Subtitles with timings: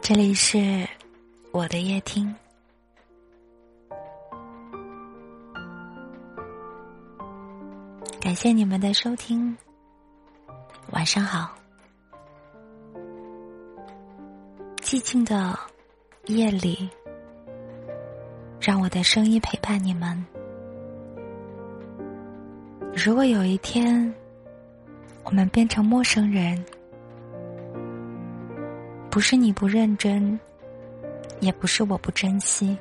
[0.00, 0.84] 这里是
[1.52, 2.34] 我的夜听，
[8.20, 9.56] 感谢你们的收听，
[10.90, 11.54] 晚上好。
[14.82, 15.56] 寂静的
[16.26, 16.90] 夜里，
[18.60, 20.26] 让我的声音陪伴你们。
[22.92, 24.12] 如果有一天，
[25.24, 26.62] 我们变成陌生人。
[29.10, 30.38] 不是你不认真，
[31.40, 32.78] 也不是我不珍惜，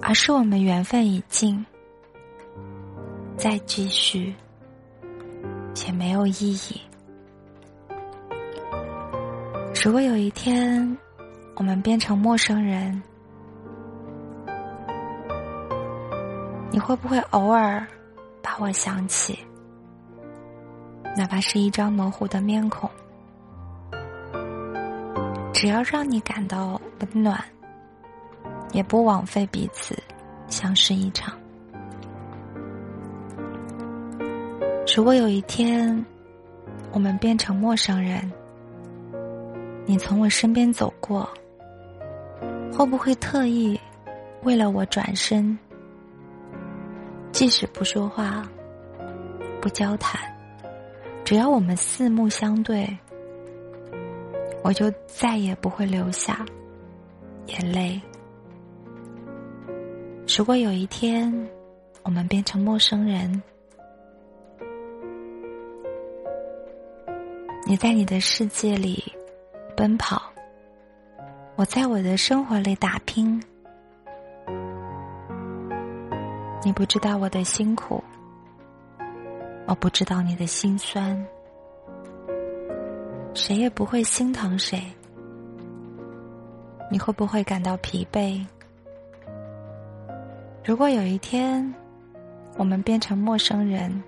[0.00, 1.64] 而是我们缘分已尽，
[3.36, 4.32] 再继续
[5.84, 6.80] 也没有意义。
[9.84, 10.96] 如果有一天
[11.56, 13.02] 我们变成陌生人，
[16.70, 17.86] 你会不会偶尔
[18.42, 19.38] 把我想起？
[21.16, 22.90] 哪怕是一张模糊的面孔。
[25.52, 27.42] 只要让你感到温暖，
[28.72, 29.96] 也不枉费彼此
[30.48, 31.34] 相识一场。
[34.94, 36.04] 如果有一天
[36.92, 38.30] 我们变成陌生人，
[39.86, 41.28] 你从我身边走过，
[42.72, 43.80] 会不会特意
[44.42, 45.58] 为了我转身？
[47.32, 48.46] 即使不说话、
[49.60, 50.20] 不交谈，
[51.26, 52.88] 只要我们四目相对。
[54.62, 56.46] 我就再也不会流下
[57.46, 58.00] 眼泪。
[60.36, 61.32] 如果有一天
[62.04, 63.42] 我们变成陌生人，
[67.64, 69.02] 你在你的世界里
[69.76, 70.22] 奔跑，
[71.56, 73.42] 我在我的生活里打拼，
[76.64, 78.02] 你不知道我的辛苦，
[79.66, 81.26] 我不知道你的心酸。
[83.34, 84.82] 谁也不会心疼谁，
[86.90, 88.44] 你会不会感到疲惫？
[90.64, 91.74] 如果有一天
[92.56, 94.02] 我们变成陌生人，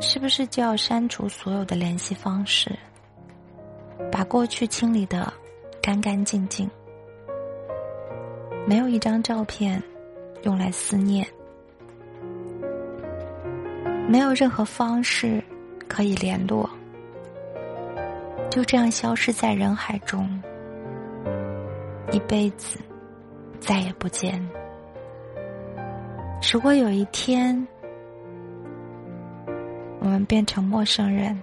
[0.00, 2.78] 是不是就要删除所有的联系方式，
[4.12, 5.32] 把过去清理的
[5.80, 6.70] 干干净净？
[8.66, 9.82] 没有一张照片
[10.42, 11.26] 用来思念，
[14.10, 15.40] 没有任何方式
[15.86, 16.68] 可以联络。
[18.50, 20.28] 就这样消失在人海中，
[22.10, 22.80] 一辈子
[23.60, 24.44] 再也不见。
[26.52, 27.64] 如果有一天
[30.00, 31.40] 我们变成陌生人，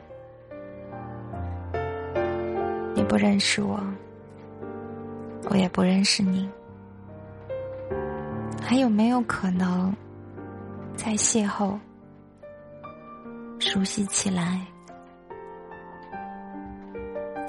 [2.94, 3.80] 你不认识我，
[5.50, 6.50] 我也不认识你，
[8.62, 9.96] 还有没有可能
[10.98, 11.80] 再邂逅、
[13.68, 14.66] 熟悉起来？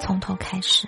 [0.01, 0.85] 从头开始，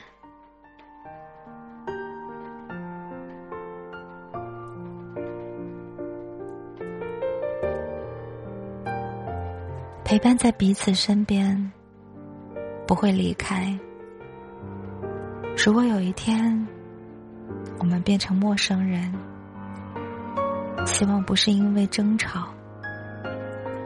[10.03, 11.71] 陪伴在彼此身边，
[12.85, 13.73] 不会离开。
[15.65, 16.67] 如果有一天
[17.79, 19.09] 我们变成陌生人，
[20.85, 22.53] 希望不是因为争吵，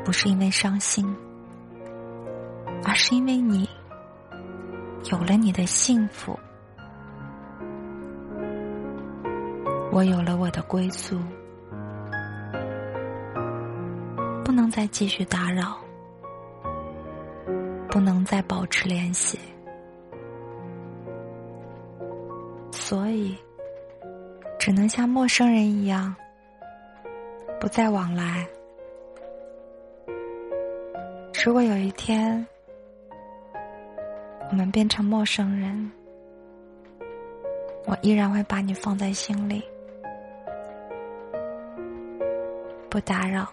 [0.04, 1.16] 不是因为伤心，
[2.86, 3.68] 而是因为你。
[5.12, 6.36] 有了你的幸福，
[9.92, 11.20] 我有了我的归宿，
[14.44, 15.78] 不能再继续打扰，
[17.88, 19.38] 不能再保持联系，
[22.72, 23.38] 所以
[24.58, 26.16] 只能像陌生人一样，
[27.60, 28.48] 不再往来。
[31.46, 32.44] 如果有一天，
[34.50, 35.92] 我们变成陌生人，
[37.86, 39.64] 我依然会把你放在心里，
[42.90, 43.52] 不打扰，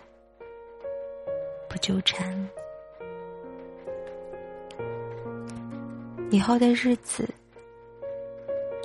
[1.69, 2.49] 不纠缠。
[6.31, 7.29] 以后的日子，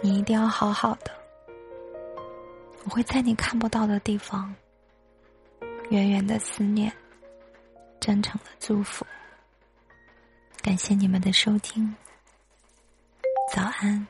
[0.01, 1.11] 你一定要好好的。
[2.85, 4.53] 我会在你看不到的地方，
[5.89, 6.91] 远远的思念，
[7.99, 9.05] 真诚的祝福。
[10.61, 11.95] 感谢你们的收听，
[13.49, 14.07] 早安，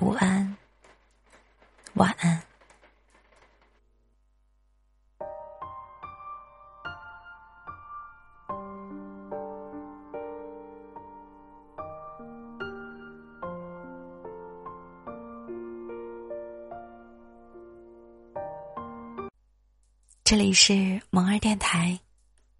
[0.00, 0.56] 午安，
[1.94, 2.42] 晚安。
[20.24, 21.98] 这里是萌儿电台，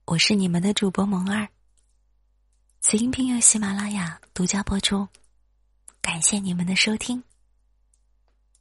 [0.06, 1.48] 我是你们的主播萌儿。
[2.80, 5.06] 此音频由喜马拉雅独家播出，
[6.08, 7.27] 感谢你们的收听。